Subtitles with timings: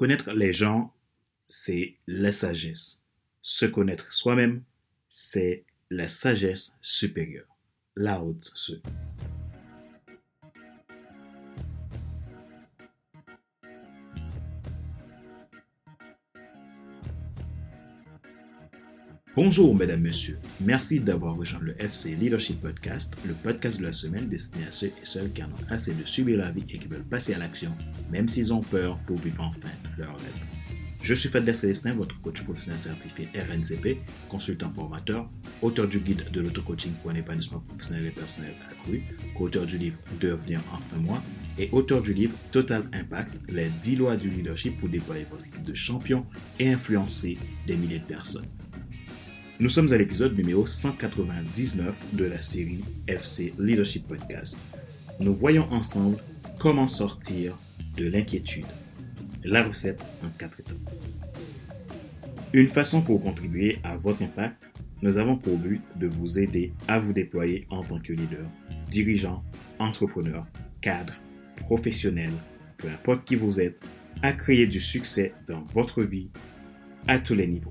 [0.00, 0.94] Connaître les gens,
[1.44, 3.04] c'est la sagesse.
[3.42, 4.62] Se connaître soi-même,
[5.10, 7.58] c'est la sagesse supérieure.
[7.96, 8.72] La haute se.
[19.36, 20.38] Bonjour mesdames, messieurs.
[20.60, 24.88] Merci d'avoir rejoint le FC Leadership Podcast, le podcast de la semaine destiné à ceux
[24.88, 27.38] et celles qui en ont assez de subir la vie et qui veulent passer à
[27.38, 27.70] l'action,
[28.10, 30.44] même s'ils ont peur pour vivre enfin leur rêve.
[31.00, 35.30] Je suis Fadler Célestin, votre coach professionnel certifié RNCP, consultant formateur,
[35.62, 39.04] auteur du guide de l'auto-coaching pour un épanouissement professionnel et personnel accru,
[39.36, 41.22] co-auteur du livre Devenir enfin moi
[41.56, 45.62] et auteur du livre Total Impact, les 10 lois du leadership pour déployer votre équipe
[45.62, 46.26] de champions
[46.58, 47.38] et influencer
[47.68, 48.48] des milliers de personnes.
[49.60, 54.58] Nous sommes à l'épisode numéro 199 de la série FC Leadership Podcast.
[55.20, 56.16] Nous voyons ensemble
[56.58, 57.58] comment sortir
[57.94, 58.64] de l'inquiétude.
[59.44, 60.78] La recette en quatre étapes.
[62.54, 64.70] Une façon pour contribuer à votre impact,
[65.02, 68.46] nous avons pour but de vous aider à vous déployer en tant que leader,
[68.90, 69.44] dirigeant,
[69.78, 70.46] entrepreneur,
[70.80, 71.12] cadre,
[71.56, 72.32] professionnel,
[72.78, 73.78] peu importe qui vous êtes,
[74.22, 76.30] à créer du succès dans votre vie
[77.06, 77.68] à tous les niveaux,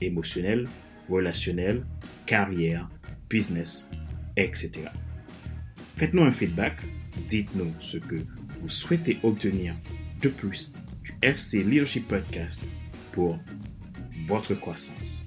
[0.00, 0.68] émotionnel,
[1.08, 1.84] relationnel,
[2.26, 2.88] carrière,
[3.28, 3.90] business,
[4.36, 4.88] etc.
[5.96, 6.76] Faites-nous un feedback,
[7.28, 8.16] dites-nous ce que
[8.58, 9.74] vous souhaitez obtenir
[10.22, 12.64] de plus du FC Leadership Podcast
[13.12, 13.38] pour
[14.24, 15.26] votre croissance.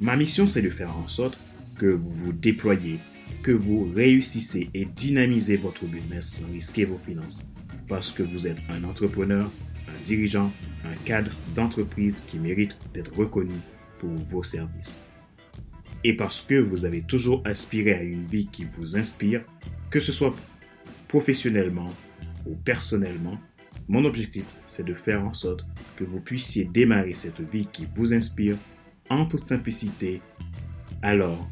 [0.00, 1.38] Ma mission, c'est de faire en sorte
[1.78, 2.98] que vous vous déployez,
[3.42, 7.48] que vous réussissez et dynamisez votre business sans risquer vos finances.
[7.88, 9.50] Parce que vous êtes un entrepreneur,
[9.88, 10.50] un dirigeant,
[10.84, 13.54] un cadre d'entreprise qui mérite d'être reconnu
[14.08, 15.04] vos services.
[16.04, 19.44] Et parce que vous avez toujours aspiré à une vie qui vous inspire,
[19.90, 20.34] que ce soit
[21.08, 21.92] professionnellement
[22.46, 23.38] ou personnellement,
[23.88, 25.64] mon objectif, c'est de faire en sorte
[25.96, 28.56] que vous puissiez démarrer cette vie qui vous inspire
[29.10, 30.20] en toute simplicité.
[31.02, 31.48] Alors,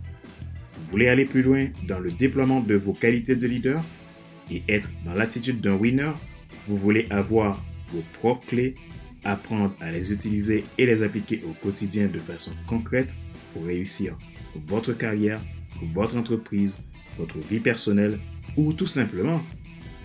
[0.73, 3.85] vous voulez aller plus loin dans le déploiement de vos qualités de leader
[4.51, 6.13] et être dans l'attitude d'un winner?
[6.67, 8.75] Vous voulez avoir vos propres clés
[9.25, 13.11] apprendre à les utiliser et les appliquer au quotidien de façon concrète
[13.53, 14.17] pour réussir
[14.55, 15.41] votre carrière,
[15.83, 16.79] votre entreprise,
[17.19, 18.19] votre vie personnelle
[18.57, 19.43] ou tout simplement,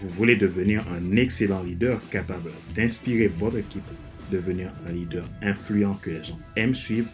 [0.02, 3.88] vous voulez devenir un excellent leader capable d'inspirer votre équipe,
[4.32, 7.10] devenir un leader influent que les gens aiment suivre,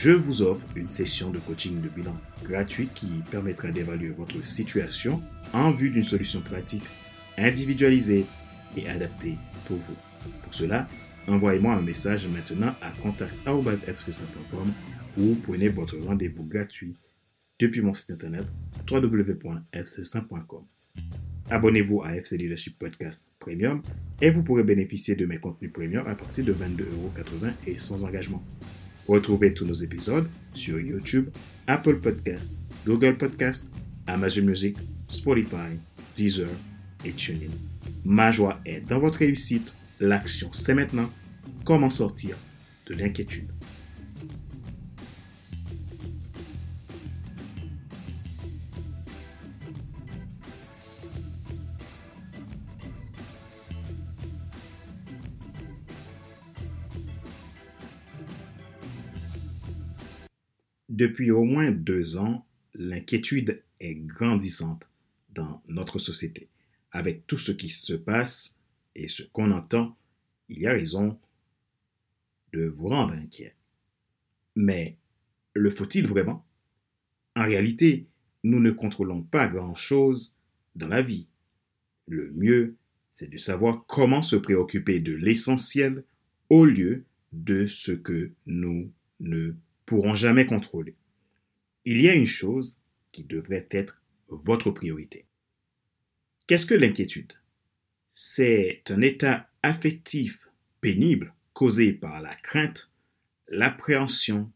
[0.00, 5.20] je vous offre une session de coaching de bilan gratuite qui permettra d'évaluer votre situation
[5.52, 6.84] en vue d'une solution pratique
[7.36, 8.26] individualisée
[8.76, 9.36] et adapté
[9.66, 9.96] pour vous.
[10.42, 10.86] Pour cela,
[11.26, 14.72] envoyez-moi un message maintenant à contact.fc5.com
[15.18, 16.96] ou prenez votre rendez-vous gratuit
[17.60, 18.44] depuis mon site internet
[18.90, 20.62] www.fc5.com.
[21.50, 23.82] Abonnez-vous à FC Leadership Podcast Premium
[24.20, 28.42] et vous pourrez bénéficier de mes contenus premium à partir de 22,80€ et sans engagement.
[29.06, 31.30] Retrouvez tous nos épisodes sur YouTube,
[31.66, 32.52] Apple Podcast,
[32.84, 33.70] Google Podcast,
[34.06, 34.76] Amazon Music,
[35.08, 35.78] Spotify,
[36.14, 36.48] Deezer
[37.04, 37.50] et TuneIn.
[38.10, 39.74] Ma joie est dans votre réussite.
[40.00, 41.10] L'action, c'est maintenant.
[41.66, 42.38] Comment sortir
[42.86, 43.50] de l'inquiétude?
[60.88, 64.88] Depuis au moins deux ans, l'inquiétude est grandissante
[65.34, 66.48] dans notre société
[66.92, 69.96] avec tout ce qui se passe et ce qu'on entend,
[70.48, 71.18] il y a raison
[72.52, 73.54] de vous rendre inquiet.
[74.56, 74.96] Mais
[75.54, 76.44] le faut-il vraiment?
[77.36, 78.06] En réalité,
[78.42, 80.36] nous ne contrôlons pas grand-chose
[80.74, 81.28] dans la vie.
[82.06, 82.76] Le mieux,
[83.10, 86.04] c'est de savoir comment se préoccuper de l'essentiel
[86.48, 88.90] au lieu de ce que nous
[89.20, 89.54] ne
[89.86, 90.96] pourrons jamais contrôler.
[91.84, 92.80] Il y a une chose
[93.12, 95.27] qui devrait être votre priorité.
[96.48, 97.34] Qu'est-ce que l'inquiétude?
[98.10, 100.48] C'est un état affectif
[100.80, 102.90] pénible causé par la crainte,
[103.48, 104.50] l'appréhension,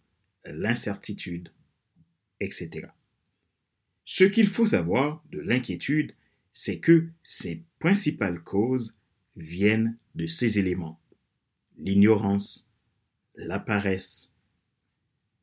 [0.46, 1.50] l'incertitude,
[2.40, 2.88] etc.
[4.04, 6.14] Ce qu'il faut savoir de l'inquiétude,
[6.54, 9.02] c'est que ses principales causes
[9.36, 10.98] viennent de ces éléments.
[11.76, 12.72] L'ignorance,
[13.34, 14.34] la paresse,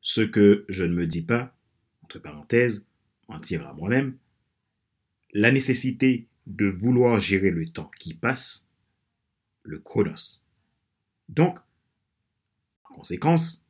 [0.00, 1.56] ce que je ne me dis pas,
[2.02, 2.84] entre parenthèses,
[3.28, 4.18] mentir à moi-même,
[5.32, 8.70] la nécessité de vouloir gérer le temps qui passe,
[9.62, 10.48] le chronos.
[11.28, 11.58] Donc,
[12.84, 13.68] en conséquence,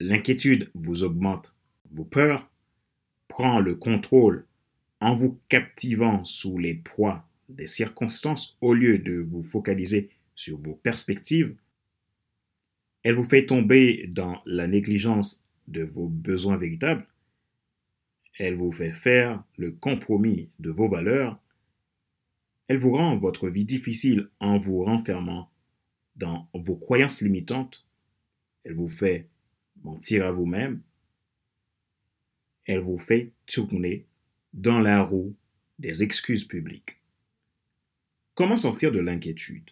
[0.00, 1.56] l'inquiétude vous augmente
[1.90, 2.48] vos peurs,
[3.26, 4.46] prend le contrôle
[5.00, 10.74] en vous captivant sous les poids des circonstances au lieu de vous focaliser sur vos
[10.74, 11.56] perspectives,
[13.02, 17.06] elle vous fait tomber dans la négligence de vos besoins véritables,
[18.38, 21.40] elle vous fait faire le compromis de vos valeurs,
[22.68, 25.50] elle vous rend votre vie difficile en vous renfermant
[26.16, 27.88] dans vos croyances limitantes,
[28.64, 29.28] elle vous fait
[29.82, 30.82] mentir à vous-même,
[32.66, 34.06] elle vous fait tourner
[34.52, 35.34] dans la roue
[35.78, 37.00] des excuses publiques.
[38.34, 39.70] Comment sortir de l'inquiétude?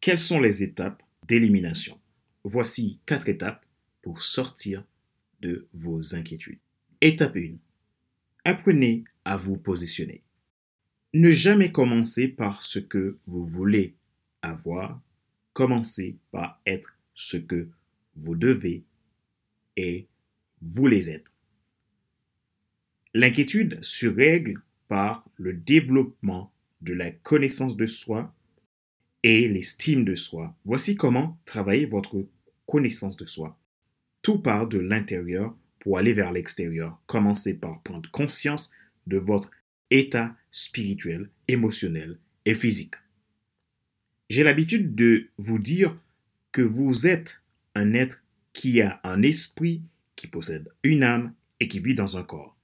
[0.00, 1.98] Quelles sont les étapes d'élimination?
[2.44, 3.64] Voici quatre étapes
[4.02, 4.84] pour sortir
[5.40, 6.60] de vos inquiétudes.
[7.00, 7.56] Étape 1.
[8.44, 10.22] Apprenez à vous positionner.
[11.14, 13.94] Ne jamais commencer par ce que vous voulez
[14.42, 15.00] avoir,
[15.52, 17.68] commencez par être ce que
[18.16, 18.82] vous devez
[19.76, 20.08] et
[20.60, 21.32] voulez être.
[23.14, 28.34] L'inquiétude se règle par le développement de la connaissance de soi
[29.22, 30.56] et l'estime de soi.
[30.64, 32.26] Voici comment travailler votre
[32.66, 33.56] connaissance de soi.
[34.22, 37.00] Tout part de l'intérieur pour aller vers l'extérieur.
[37.06, 38.72] Commencez par prendre conscience
[39.06, 39.52] de votre
[39.94, 42.96] état spirituel, émotionnel et physique.
[44.28, 45.96] J'ai l'habitude de vous dire
[46.50, 47.42] que vous êtes
[47.76, 49.82] un être qui a un esprit,
[50.16, 52.56] qui possède une âme et qui vit dans un corps.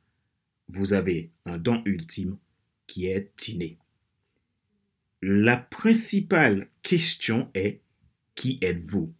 [0.69, 2.37] Vous avez un don ultime
[2.89, 3.79] qui est inné.
[5.23, 7.81] La principale question est
[8.35, 9.15] qui êtes-vous?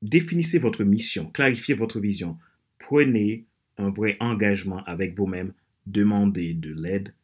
[0.00, 2.38] Définissez votre mission, clarifiez votre vision,
[2.78, 3.46] prenez
[3.76, 5.52] un vrai engagement avec vous-même,
[5.86, 7.14] demandez de l'aide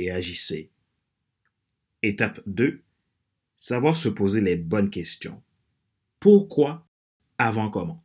[0.00, 0.70] et agissez.
[2.02, 2.82] Étape 2.
[3.56, 5.42] Savoir se poser les bonnes questions.
[6.18, 6.86] Pourquoi
[7.38, 8.02] avant comment?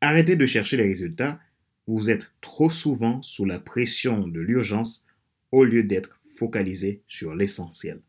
[0.00, 1.40] Arrêtez de chercher les résultats,
[1.86, 5.06] vous êtes trop souvent sous la pression de l'urgence
[5.52, 8.02] au lieu d'être focalisé sur l'essentiel.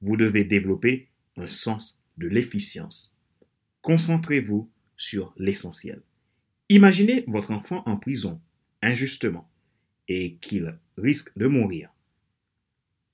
[0.00, 3.16] Vous devez développer un sens de l'efficience.
[3.82, 6.02] Concentrez-vous sur l'essentiel.
[6.68, 8.40] Imaginez votre enfant en prison,
[8.82, 9.50] injustement,
[10.08, 11.90] et qu'il risque de mourir.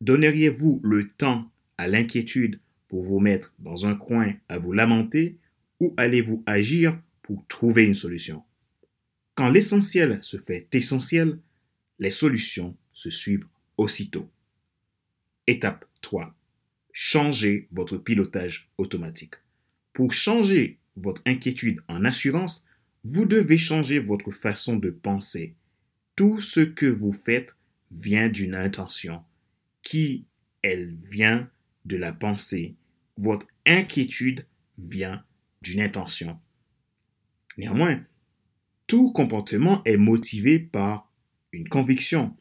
[0.07, 5.37] Donneriez-vous le temps à l'inquiétude pour vous mettre dans un coin à vous lamenter
[5.81, 8.45] ou allez-vous agir pour trouver une solution?
[9.35, 11.41] Quand l'essentiel se fait essentiel,
[11.99, 13.49] les solutions se suivent
[13.79, 14.31] aussitôt.
[15.49, 16.33] Étape 3.
[16.93, 19.35] Changez votre pilotage automatique.
[19.93, 22.69] Pour changer votre inquiétude en assurance,
[23.03, 25.57] vous devez changer votre façon de penser.
[26.15, 27.59] Tout ce que vous faites
[27.91, 29.25] vient d'une intention.
[29.87, 30.27] Qui
[30.63, 31.49] elle vient
[31.85, 32.75] de la pensée.
[33.19, 34.45] Votre inquiétude
[34.79, 35.25] vient
[35.63, 36.41] d'une intention.
[37.57, 38.03] Néanmoins,
[38.89, 41.13] tout comportement est motivé par
[41.53, 42.37] une conviction.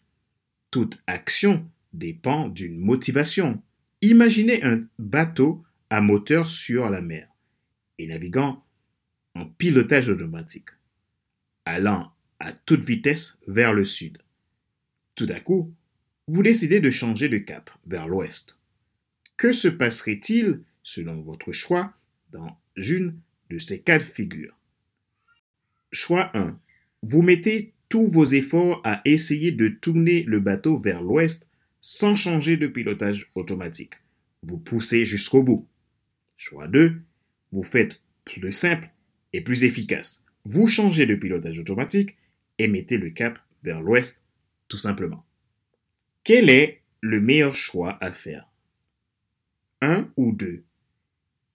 [0.71, 3.62] Toute action dépend d'une motivation.
[4.01, 7.30] Imaginez un bateau à moteur sur la mer
[8.00, 8.65] et naviguant
[9.36, 10.69] en pilotage automatique,
[11.65, 14.18] allant à toute vitesse vers le sud.
[15.13, 15.75] Tout à coup,
[16.27, 18.62] vous décidez de changer de cap vers l'ouest.
[19.38, 21.94] Que se passerait-il, selon votre choix,
[22.31, 23.19] dans une
[23.50, 24.57] de ces quatre figures?
[25.92, 26.60] Choix 1.
[27.04, 31.50] Vous mettez tous vos efforts à essayer de tourner le bateau vers l'ouest
[31.81, 33.94] sans changer de pilotage automatique.
[34.42, 35.68] Vous poussez jusqu'au bout.
[36.38, 37.02] Choix 2.
[37.52, 38.90] Vous faites plus simple
[39.33, 40.26] et plus efficace.
[40.44, 42.18] Vous changez de pilotage automatique
[42.57, 44.23] et mettez le cap vers l'ouest
[44.68, 45.23] tout simplement.
[46.26, 48.52] Quel est le meilleur choix à faire?
[49.80, 50.64] Un ou deux?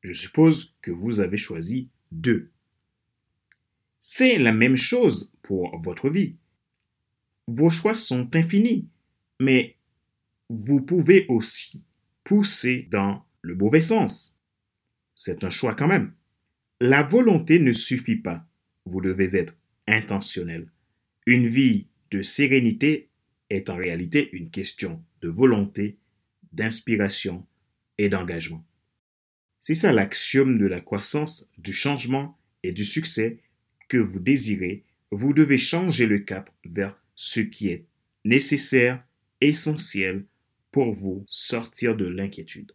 [0.03, 2.53] Je suppose que vous avez choisi deux.
[3.99, 6.37] C'est la même chose pour votre vie.
[7.49, 8.89] Vos choix sont infinis,
[9.41, 9.77] mais
[10.49, 11.83] vous pouvez aussi
[12.23, 14.41] pousser dans le mauvais sens.
[15.17, 16.15] C'est un choix quand même.
[16.81, 18.47] La volonté ne suffit pas.
[18.85, 19.57] Vous devez être
[19.89, 20.71] intentionnel.
[21.27, 23.10] Une vie de sérénité
[23.51, 25.99] est en réalité une question de volonté,
[26.53, 27.47] d'inspiration
[27.99, 28.65] et d'engagement.
[29.61, 33.41] C'est ça l'axiome de la croissance, du changement et du succès
[33.89, 37.85] que vous désirez, vous devez changer le cap vers ce qui est
[38.25, 39.05] nécessaire,
[39.41, 40.25] essentiel
[40.71, 42.73] pour vous sortir de l'inquiétude.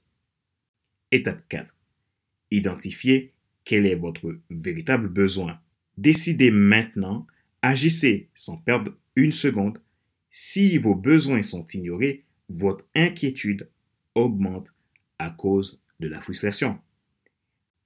[1.12, 1.76] Étape 4.
[2.52, 5.60] Identifiez quel est votre véritable besoin.
[5.98, 7.26] Décidez maintenant,
[7.62, 9.80] agissez sans perdre une seconde.
[10.38, 13.70] Si vos besoins sont ignorés, votre inquiétude
[14.16, 14.74] augmente
[15.18, 16.78] à cause de la frustration.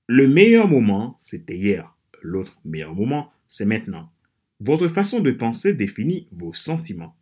[0.07, 1.95] Le meilleur moment, c'était hier.
[2.23, 4.11] L'autre meilleur moment, c'est maintenant.
[4.59, 7.15] Votre façon de penser définit vos sentiments.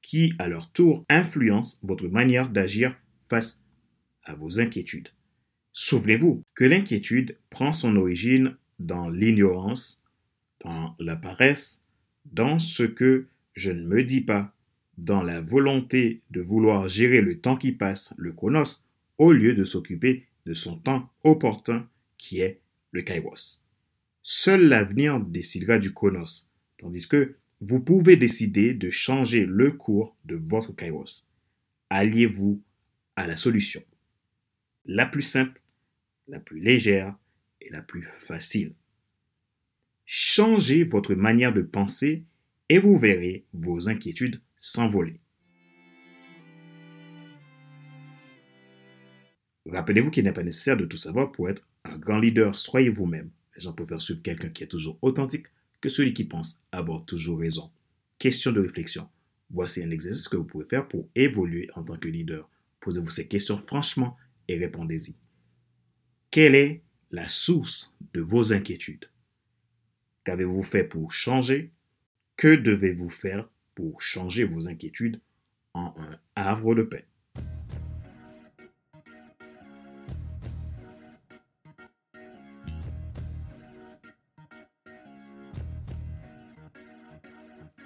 [0.00, 2.96] qui, à leur tour, influencent votre manière d'agir
[3.28, 3.64] face
[4.22, 5.08] à vos inquiétudes.
[5.72, 10.04] Souvenez-vous que l'inquiétude prend son origine dans l'ignorance,
[10.60, 11.84] dans la paresse,
[12.26, 13.26] dans ce que
[13.56, 14.54] je ne me dis pas,
[14.98, 18.86] dans la volonté de vouloir gérer le temps qui passe, le chronos,
[19.18, 22.60] au lieu de s'occuper de son temps opportun qui est
[22.92, 23.66] le kairos.
[24.22, 30.36] Seul l'avenir décidera du chronos, tandis que vous pouvez décider de changer le cours de
[30.36, 31.30] votre kairos.
[31.90, 32.62] Alliez-vous
[33.16, 33.82] à la solution.
[34.84, 35.60] La plus simple,
[36.28, 37.16] la plus légère
[37.60, 38.74] et la plus facile.
[40.04, 42.24] Changez votre manière de penser
[42.68, 45.20] et vous verrez vos inquiétudes s'envoler.
[49.66, 52.56] Rappelez-vous qu'il n'est pas nécessaire de tout savoir pour être un grand leader.
[52.56, 53.30] Soyez vous-même.
[53.56, 55.46] Les gens préfèrent suivre quelqu'un qui est toujours authentique
[55.80, 57.70] que celui qui pense avoir toujours raison.
[58.18, 59.08] Question de réflexion.
[59.50, 62.48] Voici un exercice que vous pouvez faire pour évoluer en tant que leader.
[62.80, 64.16] Posez-vous ces questions franchement
[64.48, 65.16] et répondez-y.
[66.30, 69.06] Quelle est la source de vos inquiétudes?
[70.24, 71.72] Qu'avez-vous fait pour changer?
[72.36, 75.20] Que devez-vous faire pour changer vos inquiétudes
[75.74, 77.06] en un havre de paix?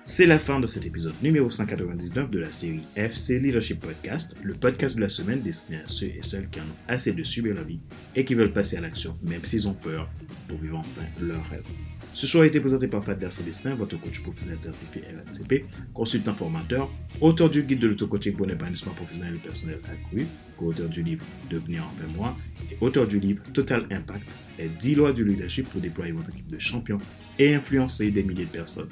[0.02, 4.54] C'est la fin de cet épisode numéro 199 de la série FC Leadership Podcast, le
[4.54, 7.54] podcast de la semaine destiné à ceux et celles qui en ont assez de subir
[7.54, 7.80] la vie
[8.16, 10.08] et qui veulent passer à l'action, même s'ils ont peur,
[10.48, 11.66] pour vivre enfin leur rêve.
[12.14, 16.90] Ce choix a été présenté par Pat Célestin, votre coach professionnel certifié RNCP, consultant formateur,
[17.20, 20.26] auteur du guide de l'auto-coaching pour l'épanouissement professionnel et personnel accru,
[20.56, 22.36] co-auteur du livre Devenir enfin moi
[22.70, 24.26] et auteur du livre Total Impact,
[24.58, 26.98] les 10 lois du leadership pour déployer votre équipe de champions
[27.38, 28.88] et influencer des milliers de personnes.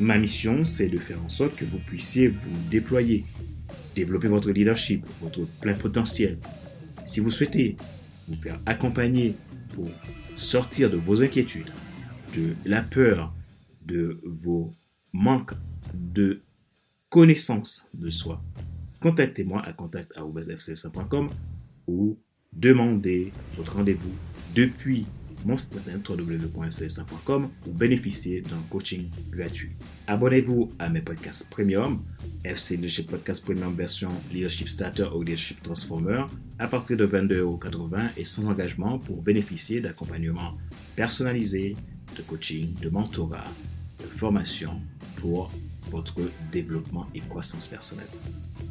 [0.00, 3.24] Ma mission, c'est de faire en sorte que vous puissiez vous déployer,
[3.96, 6.38] développer votre leadership, votre plein potentiel.
[7.04, 7.76] Si vous souhaitez
[8.28, 9.34] vous faire accompagner
[9.74, 9.90] pour
[10.36, 11.72] sortir de vos inquiétudes,
[12.36, 13.34] de la peur,
[13.86, 14.70] de vos
[15.12, 15.54] manques
[15.94, 16.40] de
[17.08, 18.40] connaissance de soi,
[19.00, 21.28] contactez-moi à contact.fcl5.com
[21.88, 22.18] ou
[22.52, 24.12] demandez votre rendez-vous
[24.54, 25.06] depuis
[25.44, 29.72] mon site internet www.fcs5.com ou bénéficier d'un coaching gratuit.
[30.06, 32.02] Abonnez-vous à mes podcasts premium,
[32.44, 36.24] FC Leadership Podcast Premium version Leadership Starter ou Leadership Transformer
[36.58, 40.54] à partir de 22,80€ et sans engagement pour bénéficier d'accompagnement
[40.96, 41.76] personnalisé,
[42.16, 43.44] de coaching, de mentorat,
[43.98, 44.80] de formation
[45.16, 45.50] pour
[45.90, 46.20] votre
[46.52, 48.06] développement et croissance personnelle.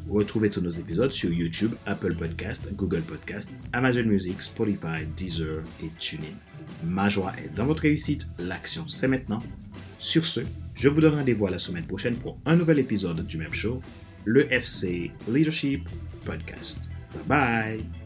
[0.08, 5.90] Retrouvez tous nos épisodes sur YouTube, Apple Podcast, Google Podcast, Amazon Music, Spotify, Deezer et
[5.98, 6.34] TuneIn.
[6.84, 9.40] Ma joie est dans votre réussite, l'action c'est maintenant.
[9.98, 10.40] Sur ce,
[10.74, 13.80] je vous donne rendez-vous la semaine prochaine pour un nouvel épisode du même show,
[14.24, 15.88] le FC Leadership
[16.24, 16.90] Podcast.
[17.14, 17.97] Bye bye